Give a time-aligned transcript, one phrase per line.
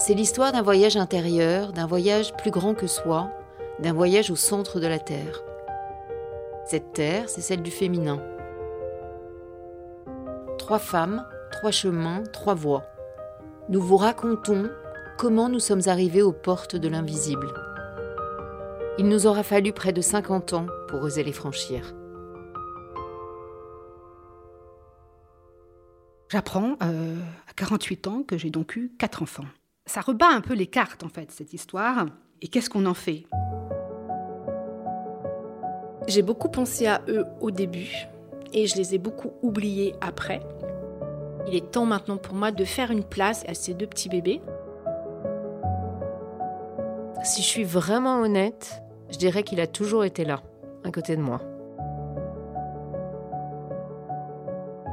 [0.00, 3.32] C'est l'histoire d'un voyage intérieur, d'un voyage plus grand que soi,
[3.80, 5.42] d'un voyage au centre de la Terre.
[6.66, 8.22] Cette Terre, c'est celle du féminin.
[10.56, 12.84] Trois femmes, trois chemins, trois voies.
[13.70, 14.70] Nous vous racontons
[15.18, 17.52] comment nous sommes arrivés aux portes de l'invisible.
[18.98, 21.92] Il nous aura fallu près de 50 ans pour oser les franchir.
[26.28, 27.16] J'apprends euh,
[27.48, 29.44] à 48 ans que j'ai donc eu quatre enfants.
[29.88, 32.04] Ça rebat un peu les cartes, en fait, cette histoire.
[32.42, 33.24] Et qu'est-ce qu'on en fait?
[36.06, 38.06] J'ai beaucoup pensé à eux au début
[38.52, 40.40] et je les ai beaucoup oubliés après.
[41.46, 44.42] Il est temps maintenant pour moi de faire une place à ces deux petits bébés.
[47.24, 50.42] Si je suis vraiment honnête, je dirais qu'il a toujours été là,
[50.84, 51.40] à côté de moi.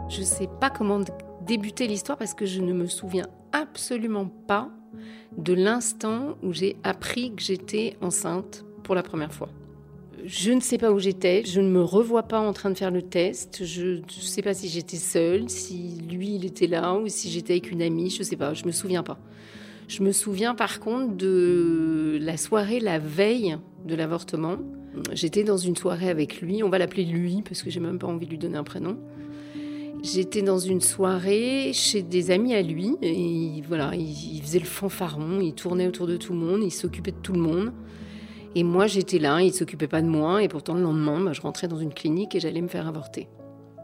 [0.07, 1.01] Je ne sais pas comment
[1.41, 4.69] débuter l'histoire parce que je ne me souviens absolument pas
[5.37, 9.49] de l'instant où j'ai appris que j'étais enceinte pour la première fois.
[10.25, 12.89] Je ne sais pas où j'étais, je ne me revois pas en train de faire
[12.89, 17.07] le test, je ne sais pas si j'étais seule, si lui il était là ou
[17.07, 19.19] si j'étais avec une amie, je ne sais pas, je me souviens pas.
[19.87, 24.57] Je me souviens par contre de la soirée la veille de l'avortement.
[25.11, 28.07] J'étais dans une soirée avec lui, on va l'appeler lui parce que j'ai même pas
[28.07, 28.97] envie de lui donner un prénom.
[30.05, 35.39] J'étais dans une soirée chez des amis à lui et voilà, il, faisait le fanfaron,
[35.41, 37.73] il tournait autour de tout le monde, il s'occupait de tout le monde.
[38.53, 41.41] Et moi j'étais là, il s'occupait pas de moi et pourtant le lendemain, bah, je
[41.41, 43.27] rentrais dans une clinique et j'allais me faire avorter.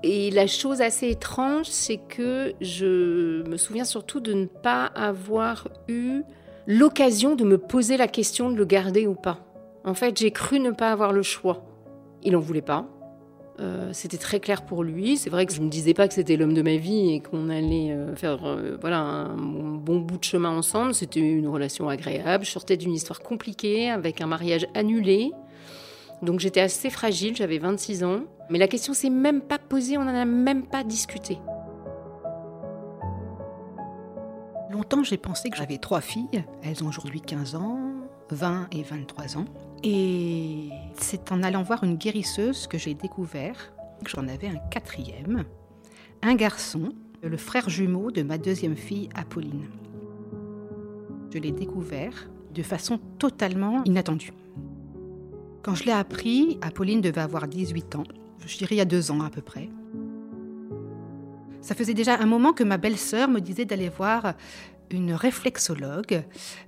[0.03, 5.69] Et la chose assez étrange, c'est que je me souviens surtout de ne pas avoir
[5.87, 6.21] eu
[6.67, 9.39] l'occasion de me poser la question de le garder ou pas.
[9.85, 11.65] En fait, j'ai cru ne pas avoir le choix.
[12.21, 12.87] Il n'en voulait pas.
[13.61, 15.17] Euh, c'était très clair pour lui.
[15.17, 17.19] C'est vrai que je ne me disais pas que c'était l'homme de ma vie et
[17.19, 20.95] qu'on allait euh, faire euh, voilà, un bon bout de chemin ensemble.
[20.95, 22.43] C'était une relation agréable.
[22.43, 25.31] Je sortais d'une histoire compliquée avec un mariage annulé.
[26.23, 28.21] Donc j'étais assez fragile, j'avais 26 ans.
[28.49, 31.37] Mais la question s'est même pas posée, on n'en a même pas discuté.
[34.71, 36.43] Longtemps, j'ai pensé que j'avais trois filles.
[36.63, 37.79] Elles ont aujourd'hui 15 ans,
[38.29, 39.45] 20 et 23 ans.
[39.83, 45.43] Et c'est en allant voir une guérisseuse que j'ai découvert que j'en avais un quatrième,
[46.21, 46.93] un garçon,
[47.23, 49.67] le frère jumeau de ma deuxième fille, Apolline.
[51.33, 54.33] Je l'ai découvert de façon totalement inattendue.
[55.63, 58.03] Quand je l'ai appris, Apolline devait avoir 18 ans,
[58.45, 59.69] je dirais il y deux ans à peu près.
[61.61, 64.33] Ça faisait déjà un moment que ma belle-sœur me disait d'aller voir
[64.91, 66.23] une réflexologue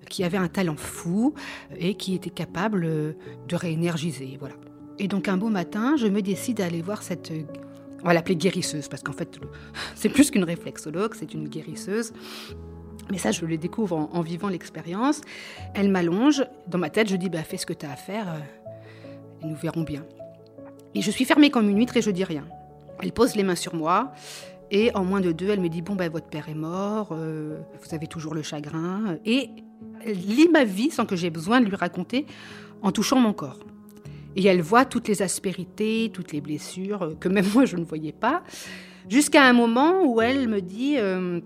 [0.09, 1.33] qui avait un talent fou
[1.77, 4.37] et qui était capable de réénergiser.
[4.39, 4.55] Voilà.
[4.99, 7.31] Et donc un beau matin, je me décide d'aller voir cette...
[8.01, 9.39] On va l'appeler guérisseuse, parce qu'en fait,
[9.95, 12.11] c'est plus qu'une réflexologue, c'est une guérisseuse.
[13.11, 15.21] Mais ça, je le découvre en, vivant l'expérience.
[15.73, 16.43] Elle m'allonge.
[16.67, 19.47] Dans ma tête, je dis, bah, fais ce que tu as à faire euh, et
[19.47, 20.05] nous verrons bien.
[20.95, 22.45] Et je suis fermée comme une huître et je dis rien.
[23.01, 24.13] Elle pose les mains sur moi.
[24.73, 27.59] Et en moins de deux, elle me dit Bon, ben, votre père est mort, euh,
[27.79, 29.17] vous avez toujours le chagrin.
[29.23, 29.51] Et
[30.03, 32.25] elle lit ma vie sans que j'ai besoin de lui raconter
[32.81, 33.59] en touchant mon corps.
[34.35, 37.85] Et elle voit toutes les aspérités, toutes les blessures euh, que même moi je ne
[37.85, 38.41] voyais pas.
[39.09, 41.39] Jusqu'à un moment où elle me dit euh,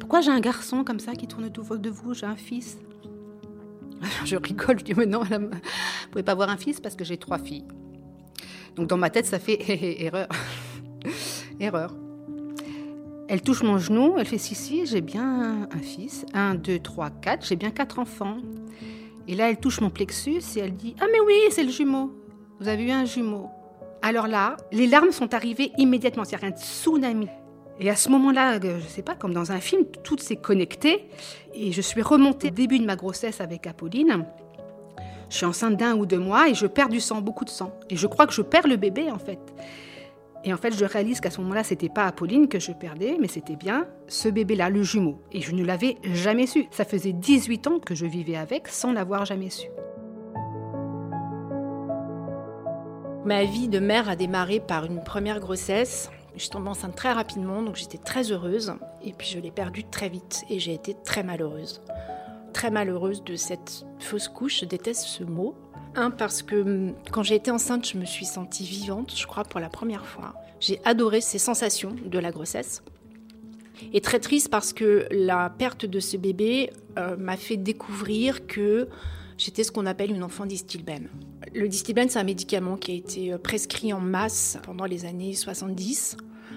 [0.00, 2.76] Pourquoi j'ai un garçon comme ça qui tourne autour de vous J'ai un fils?
[4.24, 5.48] Je rigole, je dis Mais non, vous ne
[6.10, 7.66] pouvez pas avoir un fils parce que j'ai trois filles.
[8.74, 9.58] Donc dans ma tête, ça fait
[10.02, 10.26] erreur.
[11.60, 11.94] erreur.
[13.28, 16.24] Elle touche mon genou, elle fait si, si, j'ai bien un fils.
[16.32, 18.38] Un, deux, trois, quatre, j'ai bien quatre enfants.
[19.26, 22.10] Et là, elle touche mon plexus et elle dit Ah, mais oui, c'est le jumeau.
[22.58, 23.50] Vous avez eu un jumeau.
[24.00, 26.24] Alors là, les larmes sont arrivées immédiatement.
[26.24, 27.28] C'est un tsunami.
[27.80, 30.36] Et à ce moment-là, euh, je ne sais pas, comme dans un film, tout s'est
[30.36, 31.08] connecté.
[31.54, 34.24] Et je suis remontée début de ma grossesse avec Apolline.
[35.28, 37.72] Je suis enceinte d'un ou deux mois et je perds du sang, beaucoup de sang.
[37.90, 39.38] Et je crois que je perds le bébé en fait.
[40.44, 43.28] Et en fait, je réalise qu'à ce moment-là, c'était pas Apolline que je perdais, mais
[43.28, 45.20] c'était bien ce bébé-là, le jumeau.
[45.32, 46.66] Et je ne l'avais jamais su.
[46.70, 49.66] Ça faisait 18 ans que je vivais avec sans l'avoir jamais su.
[53.24, 56.10] Ma vie de mère a démarré par une première grossesse.
[56.34, 58.74] Je suis tombée enceinte très rapidement, donc j'étais très heureuse.
[59.04, 61.82] Et puis je l'ai perdue très vite et j'ai été très malheureuse.
[62.58, 65.54] Très malheureuse de cette fausse couche, je déteste ce mot.
[65.94, 69.44] Un, parce que hum, quand j'ai été enceinte, je me suis sentie vivante, je crois,
[69.44, 70.34] pour la première fois.
[70.58, 72.82] J'ai adoré ces sensations de la grossesse.
[73.92, 78.88] Et très triste parce que la perte de ce bébé euh, m'a fait découvrir que
[79.36, 81.08] j'étais ce qu'on appelle une enfant d'Istilben.
[81.54, 85.34] Le Distilben, c'est un médicament qui a été euh, prescrit en masse pendant les années
[85.34, 86.16] 70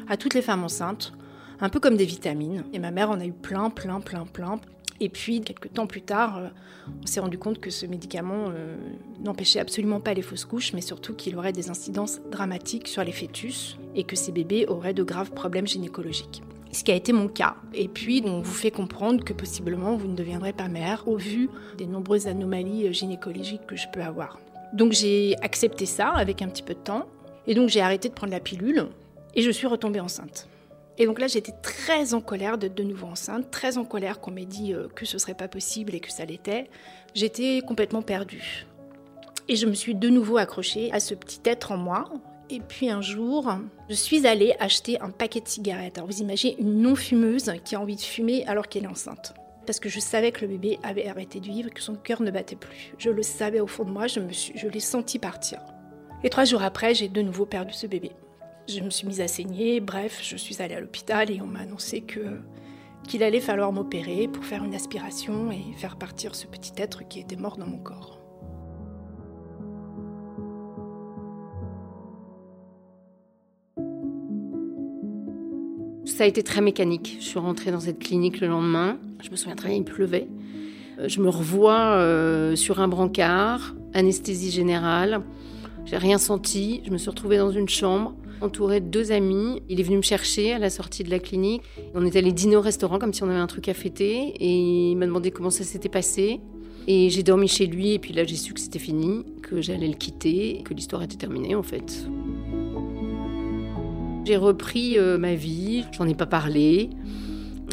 [0.10, 1.14] à toutes les femmes enceintes,
[1.60, 2.64] un peu comme des vitamines.
[2.74, 4.60] Et ma mère en a eu plein, plein, plein, plein.
[5.02, 6.48] Et puis, quelques temps plus tard, euh,
[7.02, 8.78] on s'est rendu compte que ce médicament euh,
[9.20, 13.12] n'empêchait absolument pas les fausses couches, mais surtout qu'il aurait des incidences dramatiques sur les
[13.12, 16.44] fœtus et que ces bébés auraient de graves problèmes gynécologiques.
[16.72, 17.56] Ce qui a été mon cas.
[17.74, 21.50] Et puis, on vous fait comprendre que possiblement vous ne deviendrez pas mère au vu
[21.80, 24.40] des nombreuses anomalies euh, gynécologiques que je peux avoir.
[24.72, 27.08] Donc j'ai accepté ça avec un petit peu de temps.
[27.48, 28.88] Et donc j'ai arrêté de prendre la pilule
[29.34, 30.48] et je suis retombée enceinte.
[31.02, 34.30] Et donc là, j'étais très en colère d'être de nouveau enceinte, très en colère qu'on
[34.30, 36.70] m'ait dit euh, que ce serait pas possible et que ça l'était.
[37.16, 38.68] J'étais complètement perdue.
[39.48, 42.08] Et je me suis de nouveau accrochée à ce petit être en moi.
[42.52, 43.52] Et puis un jour,
[43.90, 45.98] je suis allée acheter un paquet de cigarettes.
[45.98, 49.34] Alors vous imaginez une non-fumeuse qui a envie de fumer alors qu'elle est enceinte.
[49.66, 52.30] Parce que je savais que le bébé avait arrêté de vivre, que son cœur ne
[52.30, 52.94] battait plus.
[53.00, 55.62] Je le savais au fond de moi, je, je l'ai senti partir.
[56.24, 58.12] Et trois jours après, j'ai de nouveau perdu ce bébé.
[58.68, 61.60] Je me suis mise à saigner, bref, je suis allée à l'hôpital et on m'a
[61.60, 62.40] annoncé que
[63.08, 67.20] qu'il allait falloir m'opérer pour faire une aspiration et faire partir ce petit être qui
[67.20, 68.20] était mort dans mon corps.
[76.06, 77.18] Ça a été très mécanique.
[77.20, 78.98] Je suis rentrée dans cette clinique le lendemain.
[79.24, 80.28] Je me souviens très bien, il pleuvait.
[81.00, 85.22] Euh, je me revois euh, sur un brancard, anesthésie générale.
[85.86, 86.82] J'ai rien senti.
[86.86, 89.62] Je me suis retrouvée dans une chambre entourée de deux amis.
[89.70, 91.62] Il est venu me chercher à la sortie de la clinique.
[91.94, 94.92] On est allé dîner au restaurant comme si on avait un truc à fêter et
[94.92, 96.40] il m'a demandé comment ça s'était passé.
[96.88, 99.88] Et j'ai dormi chez lui et puis là j'ai su que c'était fini, que j'allais
[99.88, 102.06] le quitter que l'histoire était terminée en fait.
[104.26, 106.90] J'ai repris euh, ma vie, j'en ai pas parlé.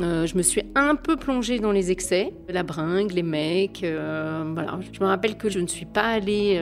[0.02, 3.82] Euh, je me suis un peu plongée dans les excès, la bringue, les mecs.
[3.82, 4.78] Euh, voilà.
[4.92, 6.60] Je me rappelle que je ne suis pas allée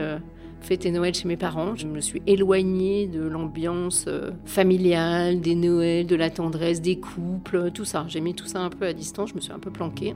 [0.61, 1.75] fêter Noël chez mes parents.
[1.75, 7.71] Je me suis éloignée de l'ambiance euh, familiale, des Noëls, de la tendresse, des couples,
[7.71, 8.05] tout ça.
[8.07, 10.15] J'ai mis tout ça un peu à distance, je me suis un peu planquée.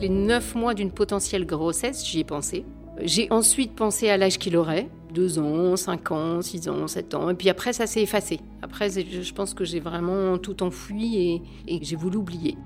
[0.00, 2.64] Les neuf mois d'une potentielle grossesse, j'y ai pensé.
[3.02, 7.30] J'ai ensuite pensé à l'âge qu'il aurait, deux ans, cinq ans, six ans, sept ans.
[7.30, 8.40] Et puis après, ça s'est effacé.
[8.62, 12.56] Après, je pense que j'ai vraiment tout enfoui et, et j'ai voulu oublier.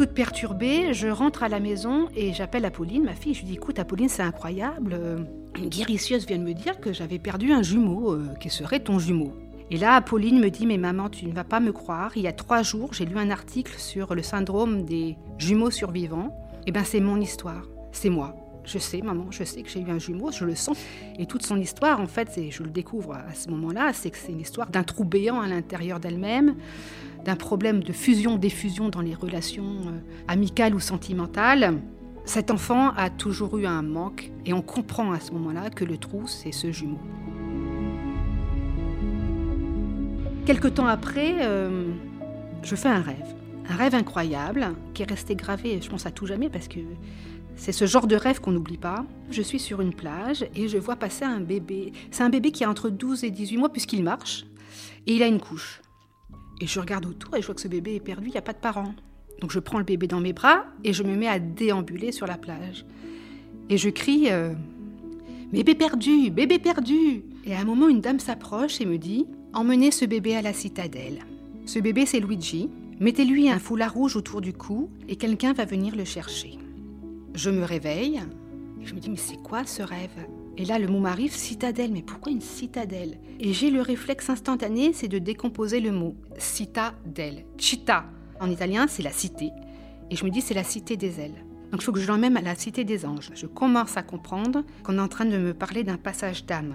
[0.00, 3.34] Toute perturbée, je rentre à la maison et j'appelle Apolline, ma fille.
[3.34, 4.96] Je lui dis Écoute, Apolline, c'est incroyable.
[5.58, 8.98] Une guérisseuse vient de me dire que j'avais perdu un jumeau, euh, qui serait ton
[8.98, 9.34] jumeau.
[9.70, 12.12] Et là, Apolline me dit Mais maman, tu ne vas pas me croire.
[12.16, 16.34] Il y a trois jours, j'ai lu un article sur le syndrome des jumeaux survivants.
[16.66, 17.68] Eh bien, c'est mon histoire.
[17.92, 18.34] C'est moi.
[18.64, 20.78] Je sais, maman, je sais que j'ai eu un jumeau, je le sens.
[21.18, 24.32] Et toute son histoire, en fait, je le découvre à ce moment-là, c'est que c'est
[24.32, 26.54] une histoire d'un trou béant à l'intérieur d'elle-même,
[27.24, 31.80] d'un problème de fusion-défusion dans les relations euh, amicales ou sentimentales.
[32.24, 35.96] Cet enfant a toujours eu un manque et on comprend à ce moment-là que le
[35.98, 36.98] trou, c'est ce jumeau.
[40.46, 41.88] Quelque temps après, euh,
[42.62, 43.34] je fais un rêve.
[43.68, 46.80] Un rêve incroyable qui est resté gravé, je pense, à tout jamais parce que
[47.56, 49.04] c'est ce genre de rêve qu'on n'oublie pas.
[49.30, 51.92] Je suis sur une plage et je vois passer un bébé.
[52.10, 54.46] C'est un bébé qui a entre 12 et 18 mois puisqu'il marche
[55.06, 55.82] et il a une couche.
[56.60, 58.42] Et je regarde autour et je vois que ce bébé est perdu, il n'y a
[58.42, 58.94] pas de parents.
[59.40, 62.26] Donc je prends le bébé dans mes bras et je me mets à déambuler sur
[62.26, 62.84] la plage.
[63.70, 64.52] Et je crie euh,
[65.52, 69.90] Bébé perdu, bébé perdu Et à un moment, une dame s'approche et me dit Emmenez
[69.90, 71.24] ce bébé à la citadelle.
[71.66, 72.70] Ce bébé, c'est Luigi.
[73.00, 76.58] Mettez-lui un foulard rouge autour du cou et quelqu'un va venir le chercher.
[77.34, 78.20] Je me réveille
[78.80, 80.26] et je me dis Mais c'est quoi ce rêve?
[80.56, 81.92] Et là, le mot m'arrive, citadelle.
[81.92, 83.18] Mais pourquoi une citadelle?
[83.38, 86.14] Et j'ai le réflexe instantané, c'est de décomposer le mot.
[86.38, 87.44] Citadelle.
[87.56, 88.04] Città.
[88.40, 89.50] En italien, c'est la cité.
[90.10, 91.44] Et je me dis, c'est la cité des ailes.
[91.70, 93.30] Donc il faut que je l'emmène à la cité des anges.
[93.34, 96.74] Je commence à comprendre qu'on est en train de me parler d'un passage d'âme.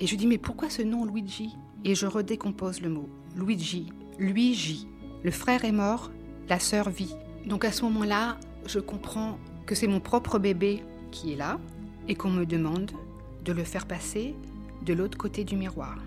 [0.00, 1.56] Et je dis, mais pourquoi ce nom Luigi?
[1.84, 3.08] Et je redécompose le mot.
[3.36, 4.86] Luigi, Luigi.
[5.22, 6.10] Le frère est mort,
[6.48, 7.14] la sœur vit.
[7.46, 11.58] Donc à ce moment-là, je comprends que c'est mon propre bébé qui est là
[12.06, 12.90] et qu'on me demande
[13.44, 14.34] de le faire passer
[14.84, 15.98] de l'autre côté du miroir.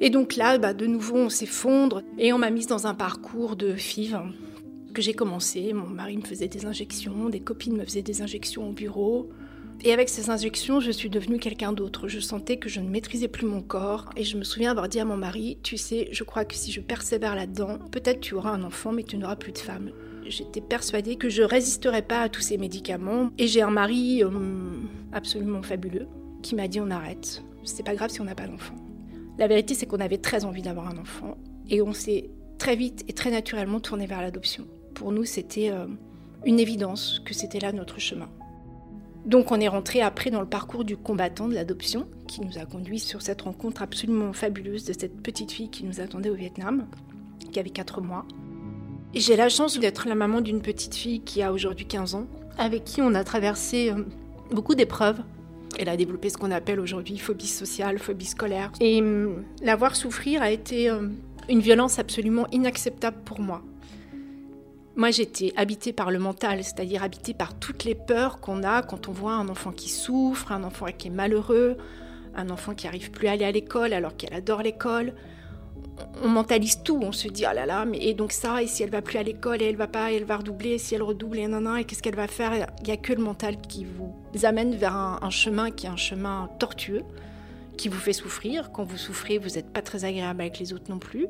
[0.00, 3.54] Et donc là, bah, de nouveau, on s'effondre et on m'a mise dans un parcours
[3.54, 4.18] de FIV
[4.92, 5.72] que j'ai commencé.
[5.72, 9.30] Mon mari me faisait des injections, des copines me faisaient des injections au bureau.
[9.84, 12.08] Et avec ces injections, je suis devenue quelqu'un d'autre.
[12.08, 14.10] Je sentais que je ne maîtrisais plus mon corps.
[14.16, 16.72] Et je me souviens avoir dit à mon mari, tu sais, je crois que si
[16.72, 19.90] je persévère là-dedans, peut-être tu auras un enfant, mais tu n'auras plus de femme.
[20.26, 23.30] J'étais persuadée que je résisterais pas à tous ces médicaments.
[23.38, 24.30] Et j'ai un mari euh,
[25.12, 26.08] absolument fabuleux
[26.42, 27.44] qui m'a dit on arrête.
[27.64, 28.74] C'est pas grave si on n'a pas d'enfant.
[29.38, 31.36] La vérité, c'est qu'on avait très envie d'avoir un enfant.
[31.68, 34.66] Et on s'est très vite et très naturellement tourné vers l'adoption.
[34.94, 35.86] Pour nous, c'était euh,
[36.44, 38.28] une évidence que c'était là notre chemin.
[39.24, 42.64] Donc on est rentré après dans le parcours du combattant de l'adoption qui nous a
[42.64, 46.86] conduit sur cette rencontre absolument fabuleuse de cette petite fille qui nous attendait au Vietnam,
[47.52, 48.26] qui avait 4 mois.
[49.14, 52.26] J'ai la chance d'être la maman d'une petite fille qui a aujourd'hui 15 ans,
[52.56, 54.04] avec qui on a traversé euh,
[54.50, 55.20] beaucoup d'épreuves.
[55.78, 58.72] Elle a développé ce qu'on appelle aujourd'hui phobie sociale, phobie scolaire.
[58.80, 61.08] Et hum, la voir souffrir a été euh,
[61.50, 63.62] une violence absolument inacceptable pour moi.
[64.96, 69.08] Moi, j'étais habitée par le mental, c'est-à-dire habitée par toutes les peurs qu'on a quand
[69.08, 71.76] on voit un enfant qui souffre, un enfant qui est malheureux,
[72.34, 75.12] un enfant qui arrive plus à aller à l'école alors qu'elle adore l'école.
[76.22, 78.82] On mentalise tout, on se dit ah là là, mais et donc ça, et si
[78.82, 81.02] elle va plus à l'école et elle va pas, elle va redoubler, et si elle
[81.02, 82.54] redouble et nan, et qu'est-ce qu'elle va faire?
[82.54, 85.90] Il n'y a que le mental qui vous amène vers un, un chemin qui est
[85.90, 87.02] un chemin tortueux,
[87.76, 88.72] qui vous fait souffrir.
[88.72, 91.26] Quand vous souffrez, vous n'êtes pas très agréable avec les autres non plus.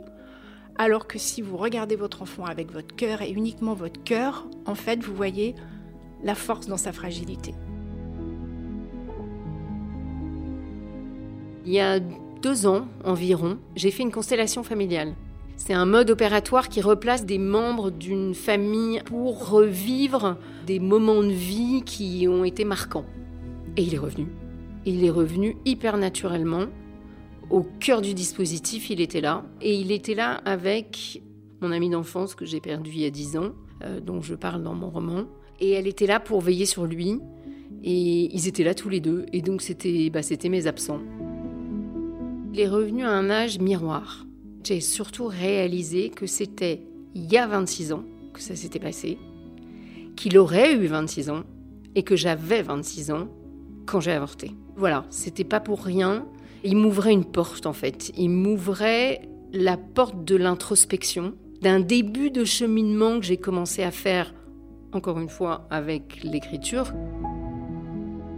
[0.76, 4.74] Alors que si vous regardez votre enfant avec votre cœur et uniquement votre cœur, en
[4.74, 5.54] fait, vous voyez
[6.22, 7.54] la force dans sa fragilité.
[11.64, 12.00] Il y a
[12.42, 15.14] deux ans environ, j'ai fait une constellation familiale.
[15.56, 21.30] C'est un mode opératoire qui replace des membres d'une famille pour revivre des moments de
[21.30, 23.06] vie qui ont été marquants.
[23.76, 24.26] Et il est revenu.
[24.84, 26.66] Il est revenu hyper naturellement
[27.50, 29.44] au cœur du dispositif, il était là.
[29.60, 31.22] Et il était là avec
[31.60, 33.52] mon amie d'enfance que j'ai perdu il y a 10 ans,
[33.84, 35.24] euh, dont je parle dans mon roman.
[35.60, 37.20] Et elle était là pour veiller sur lui.
[37.84, 39.26] Et ils étaient là tous les deux.
[39.32, 41.00] Et donc c'était bah, mes absents.
[42.54, 44.26] Il est revenu à un âge miroir.
[44.62, 46.82] J'ai surtout réalisé que c'était
[47.14, 48.04] il y a 26 ans
[48.34, 49.16] que ça s'était passé,
[50.16, 51.44] qu'il aurait eu 26 ans
[51.94, 53.28] et que j'avais 26 ans
[53.86, 54.50] quand j'ai avorté.
[54.76, 56.26] Voilà, c'était pas pour rien.
[56.62, 58.12] Il m'ouvrait une porte en fait.
[58.18, 59.22] Il m'ouvrait
[59.54, 61.32] la porte de l'introspection,
[61.62, 64.34] d'un début de cheminement que j'ai commencé à faire,
[64.92, 66.92] encore une fois, avec l'écriture.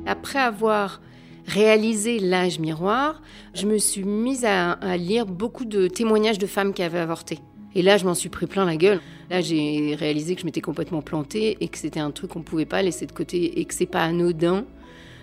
[0.06, 1.00] Après avoir
[1.46, 3.22] réalisé l'âge miroir,
[3.54, 7.38] je me suis mise à, à, lire beaucoup de témoignages de femmes qui avaient avorté.
[7.74, 9.00] Et là, je m'en suis pris plein la gueule.
[9.30, 12.44] Là, j'ai réalisé que je m'étais complètement plantée et que c'était un truc qu'on ne
[12.44, 14.64] pouvait pas laisser de côté et que c'est pas anodin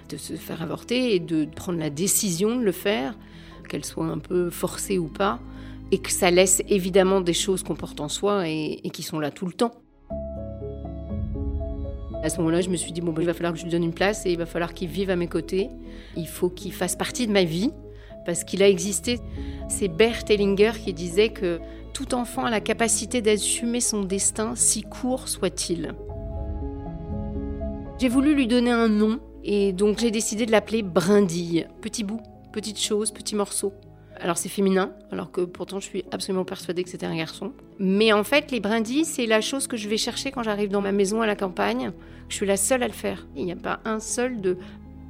[0.09, 3.17] de se faire avorter et de prendre la décision de le faire,
[3.69, 5.39] qu'elle soit un peu forcée ou pas,
[5.91, 9.31] et que ça laisse évidemment des choses qu'on porte en soi et, qui sont là
[9.31, 9.71] tout le temps.
[12.23, 13.71] À ce moment-là, je me suis dit, bon, ben, il va falloir que je lui
[13.71, 15.69] donne une place et il va falloir qu'il vive à mes côtés.
[16.15, 17.71] Il faut qu'il fasse partie de ma vie
[18.25, 19.19] parce qu'il a existé.
[19.67, 21.59] C'est Bert Hellinger qui disait que
[21.93, 25.93] tout enfant a la capacité d'assumer son destin, si court soit-il.
[27.99, 31.67] J'ai voulu lui donner un nom et donc j'ai décidé de l'appeler brindille.
[31.81, 33.73] Petit bout, petite chose, petit morceau.
[34.21, 37.53] Alors c'est féminin, alors que pourtant je suis absolument persuadée que c'était un garçon.
[37.79, 40.81] Mais en fait, les brindilles, c'est la chose que je vais chercher quand j'arrive dans
[40.81, 41.91] ma maison à la campagne.
[42.29, 43.25] Je suis la seule à le faire.
[43.35, 44.57] Il n'y a pas un seul de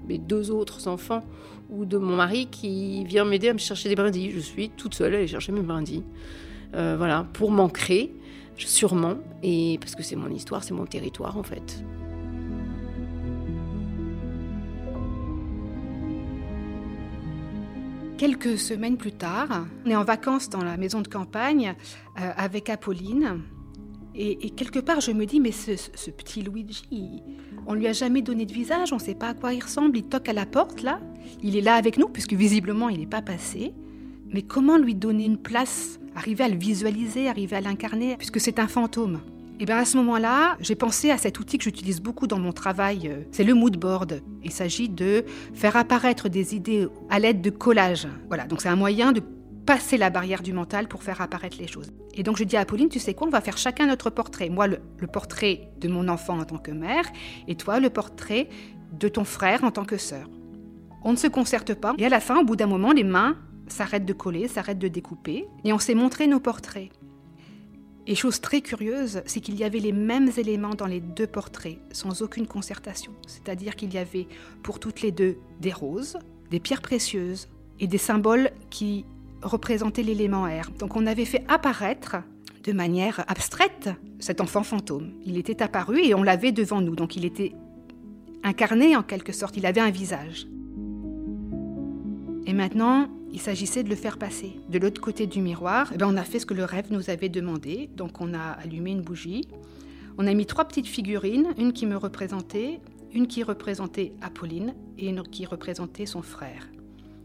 [0.07, 1.23] mes deux autres enfants
[1.69, 4.31] ou de mon mari qui vient m'aider à me chercher des brindilles.
[4.31, 6.03] Je suis toute seule à aller chercher mes brindilles.
[6.73, 8.13] Euh, voilà, pour m'ancrer,
[8.55, 11.83] sûrement, et parce que c'est mon histoire, c'est mon territoire en fait.
[18.21, 21.73] Quelques semaines plus tard, on est en vacances dans la maison de campagne
[22.19, 23.41] euh, avec Apolline.
[24.13, 27.23] Et, quelque part, je me dis, mais ce, petit Luigi,
[27.65, 29.97] on lui a jamais donné de visage, on ne sait pas à quoi il ressemble.
[29.97, 30.99] Il toque à la porte, là.
[31.41, 33.73] Il est là avec nous, puisque visiblement, il n'est pas passé.
[34.27, 38.59] Mais comment lui donner une place Arriver à le visualiser, arriver à l'incarner, puisque c'est
[38.59, 39.21] un fantôme?
[39.61, 42.51] Et bien à ce moment-là, j'ai pensé à cet outil que j'utilise beaucoup dans mon
[42.51, 44.23] travail, euh, c'est le mood board.
[44.43, 48.07] Il s'agit de faire apparaître des idées à l'aide de collage.
[48.27, 49.21] Voilà, donc c'est un moyen de
[49.67, 51.93] passer la barrière du mental pour faire apparaître les choses.
[52.15, 54.49] Et donc je dis à Pauline, tu sais quoi, on va faire chacun notre portrait.
[54.49, 57.05] Moi, le, le portrait de mon enfant en tant que mère,
[57.47, 58.49] et toi, le portrait
[58.99, 60.27] de ton frère en tant que sœur.
[61.03, 63.37] On ne se concerte pas, et à la fin, au bout d'un moment, les mains
[63.67, 66.89] s'arrêtent de coller, s'arrêtent de découper, et on s'est montré nos portraits.
[68.07, 71.77] Et chose très curieuse, c'est qu'il y avait les mêmes éléments dans les deux portraits,
[71.91, 73.11] sans aucune concertation.
[73.27, 74.27] C'est-à-dire qu'il y avait
[74.63, 76.17] pour toutes les deux des roses,
[76.49, 77.47] des pierres précieuses
[77.79, 79.05] et des symboles qui
[79.43, 80.71] représentaient l'élément air.
[80.79, 82.17] Donc on avait fait apparaître
[82.63, 83.89] de manière abstraite
[84.19, 85.13] cet enfant fantôme.
[85.25, 87.53] Il était apparu et on l'avait devant nous, donc il était
[88.43, 90.47] incarné en quelque sorte, il avait un visage.
[92.45, 94.53] Et maintenant, il s'agissait de le faire passer.
[94.69, 97.09] De l'autre côté du miroir, eh ben, on a fait ce que le rêve nous
[97.09, 97.89] avait demandé.
[97.95, 99.47] Donc on a allumé une bougie.
[100.17, 102.79] On a mis trois petites figurines, une qui me représentait,
[103.13, 106.67] une qui représentait Apolline et une qui représentait son frère.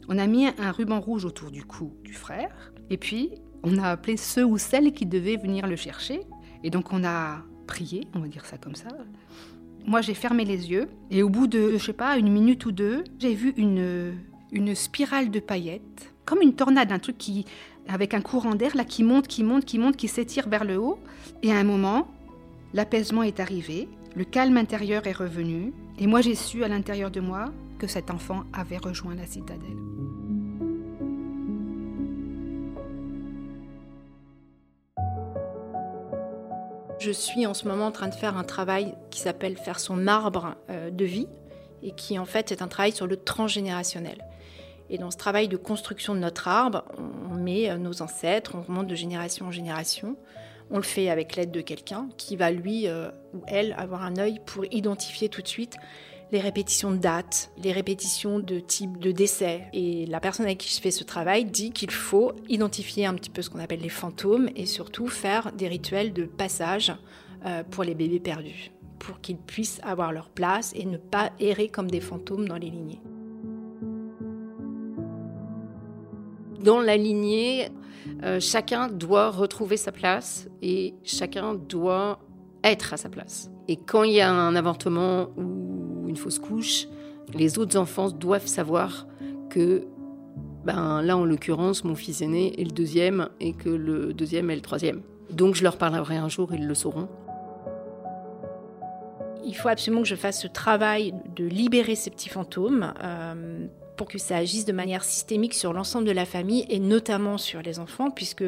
[0.09, 2.73] On a mis un ruban rouge autour du cou du frère.
[2.91, 3.31] Et puis,
[3.65, 6.21] on a appelé ceux ou celles qui devaient venir le chercher.
[6.63, 8.89] Et donc on a prié, on va dire ça comme ça.
[9.87, 12.73] Moi, j'ai fermé les yeux et au bout de, je sais pas, une minute ou
[12.73, 14.15] deux, j'ai vu une,
[14.53, 17.45] une spirale de paillettes, comme une tornade, un truc qui,
[17.89, 20.79] avec un courant d'air là qui monte, qui monte, qui monte, qui s'étire vers le
[20.79, 20.99] haut.
[21.43, 22.09] Et à un moment,
[22.75, 27.21] l'apaisement est arrivé, le calme intérieur est revenu, et moi j'ai su à l'intérieur de
[27.21, 29.77] moi que cet enfant avait rejoint la citadelle.
[36.99, 40.07] Je suis en ce moment en train de faire un travail qui s'appelle faire son
[40.07, 41.29] arbre euh, de vie
[41.83, 44.25] et qui en fait est un travail sur le transgénérationnel.
[44.89, 46.85] Et dans ce travail de construction de notre arbre,
[47.31, 50.17] on met euh, nos ancêtres, on remonte de génération en génération.
[50.71, 54.17] On le fait avec l'aide de quelqu'un qui va lui euh, ou elle avoir un
[54.17, 55.77] œil pour identifier tout de suite
[56.33, 59.63] les répétitions de dates, les répétitions de type de décès.
[59.73, 63.31] Et la personne avec qui je fais ce travail dit qu'il faut identifier un petit
[63.31, 66.93] peu ce qu'on appelle les fantômes et surtout faire des rituels de passage
[67.45, 71.69] euh, pour les bébés perdus, pour qu'ils puissent avoir leur place et ne pas errer
[71.69, 73.01] comme des fantômes dans les lignées.
[76.63, 77.69] Dans la lignée,
[78.23, 82.19] euh, chacun doit retrouver sa place et chacun doit
[82.65, 83.51] être à sa place.
[83.69, 86.89] Et quand il y a un avortement ou une fausse couche,
[87.35, 89.07] les autres enfants doivent savoir
[89.51, 89.87] que,
[90.65, 94.57] ben là en l'occurrence, mon fils aîné est le deuxième et que le deuxième est
[94.57, 95.03] le troisième.
[95.31, 97.09] Donc je leur parlerai un jour, ils le sauront.
[99.47, 102.93] Il faut absolument que je fasse ce travail de libérer ces petits fantômes.
[103.03, 107.39] Euh, pour que ça agisse de manière systémique sur l'ensemble de la famille et notamment
[107.39, 108.45] sur les enfants, puisque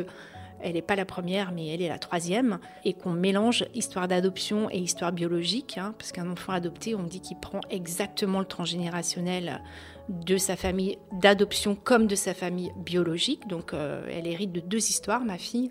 [0.60, 4.68] elle n'est pas la première, mais elle est la troisième, et qu'on mélange histoire d'adoption
[4.70, 9.62] et histoire biologique, hein, parce qu'un enfant adopté, on dit qu'il prend exactement le transgénérationnel
[10.08, 14.88] de sa famille d'adoption comme de sa famille biologique, donc euh, elle hérite de deux
[14.88, 15.70] histoires, ma fille.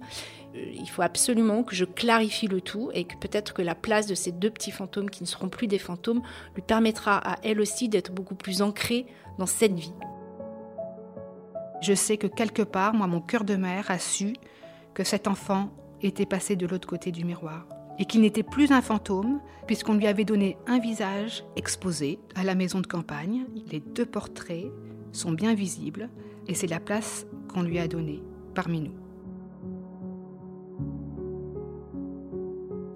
[0.56, 4.08] Euh, il faut absolument que je clarifie le tout et que peut-être que la place
[4.08, 6.22] de ces deux petits fantômes qui ne seront plus des fantômes
[6.56, 9.06] lui permettra à elle aussi d'être beaucoup plus ancrée
[9.40, 9.94] dans cette vie.
[11.82, 14.34] Je sais que quelque part, moi, mon cœur de mère a su
[14.94, 15.70] que cet enfant
[16.02, 17.68] était passé de l'autre côté du miroir
[18.00, 22.56] et qu'il n'était plus un fantôme puisqu'on lui avait donné un visage exposé à la
[22.56, 23.46] maison de campagne.
[23.72, 24.72] Les deux portraits
[25.12, 26.10] sont bien visibles
[26.48, 28.22] et c'est la place qu'on lui a donnée
[28.56, 28.94] parmi nous.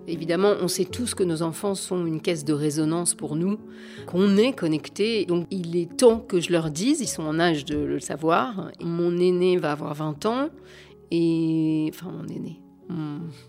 [0.08, 3.60] Évidemment, on sait tous que nos enfants sont une caisse de résonance pour nous,
[4.08, 5.26] qu'on est connectés.
[5.26, 8.72] Donc il est temps que je leur dise, ils sont en âge de le savoir.
[8.82, 10.50] Mon aîné va avoir 20 ans,
[11.12, 12.60] et enfin mon aîné,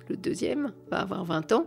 [0.09, 1.67] le deuxième va avoir 20 ans,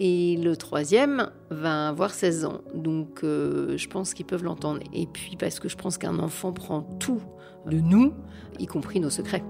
[0.00, 2.60] et le troisième va avoir 16 ans.
[2.74, 4.80] Donc euh, je pense qu'ils peuvent l'entendre.
[4.92, 7.20] Et puis parce que je pense qu'un enfant prend tout
[7.66, 8.12] de nous,
[8.58, 9.42] y compris nos secrets.